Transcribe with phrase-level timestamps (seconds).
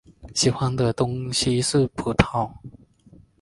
[0.33, 2.51] 喜欢的东西是葡萄。